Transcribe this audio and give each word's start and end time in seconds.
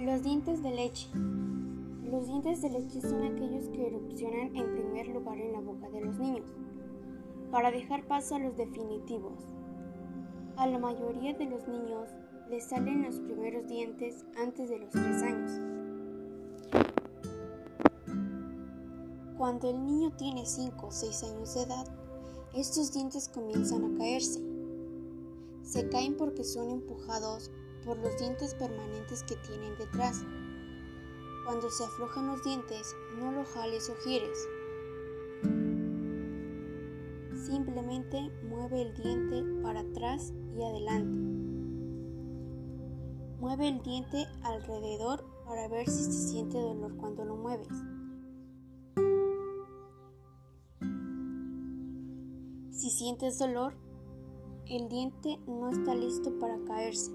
Los 0.00 0.22
dientes 0.22 0.62
de 0.62 0.70
leche. 0.70 1.10
Los 2.10 2.26
dientes 2.26 2.62
de 2.62 2.70
leche 2.70 3.02
son 3.02 3.22
aquellos 3.22 3.68
que 3.68 3.86
erupcionan 3.86 4.56
en 4.56 4.72
primer 4.72 5.08
lugar 5.08 5.38
en 5.38 5.52
la 5.52 5.60
boca 5.60 5.90
de 5.90 6.00
los 6.00 6.18
niños, 6.18 6.46
para 7.50 7.70
dejar 7.70 8.06
paso 8.06 8.36
a 8.36 8.38
los 8.38 8.56
definitivos. 8.56 9.46
A 10.56 10.66
la 10.66 10.78
mayoría 10.78 11.34
de 11.34 11.44
los 11.44 11.68
niños 11.68 12.08
les 12.48 12.64
salen 12.64 13.02
los 13.02 13.16
primeros 13.16 13.68
dientes 13.68 14.24
antes 14.42 14.70
de 14.70 14.78
los 14.78 14.88
3 14.88 15.22
años. 15.22 15.52
Cuando 19.36 19.68
el 19.68 19.84
niño 19.84 20.12
tiene 20.16 20.46
5 20.46 20.86
o 20.86 20.90
6 20.90 21.24
años 21.24 21.54
de 21.54 21.62
edad, 21.64 21.86
estos 22.54 22.94
dientes 22.94 23.28
comienzan 23.28 23.84
a 23.84 23.98
caerse. 23.98 24.40
Se 25.62 25.90
caen 25.90 26.16
porque 26.16 26.42
son 26.42 26.70
empujados 26.70 27.50
por 27.84 27.98
los 27.98 28.16
dientes 28.18 28.54
permanentes 28.54 29.22
que 29.22 29.36
tienen 29.36 29.76
detrás. 29.76 30.24
Cuando 31.44 31.70
se 31.70 31.84
aflojan 31.84 32.28
los 32.28 32.44
dientes, 32.44 32.94
no 33.18 33.32
lo 33.32 33.44
jales 33.44 33.90
o 33.90 33.96
gires. 34.04 34.48
Simplemente 37.44 38.30
mueve 38.48 38.82
el 38.82 38.94
diente 38.94 39.42
para 39.62 39.80
atrás 39.80 40.32
y 40.56 40.62
adelante. 40.62 41.18
Mueve 43.40 43.68
el 43.68 43.82
diente 43.82 44.26
alrededor 44.42 45.24
para 45.46 45.66
ver 45.68 45.88
si 45.88 46.04
se 46.04 46.28
siente 46.28 46.58
dolor 46.58 46.96
cuando 46.98 47.24
lo 47.24 47.36
mueves. 47.36 47.68
Si 52.70 52.90
sientes 52.90 53.38
dolor, 53.38 53.74
el 54.66 54.88
diente 54.88 55.38
no 55.46 55.70
está 55.70 55.94
listo 55.94 56.38
para 56.38 56.62
caerse. 56.64 57.10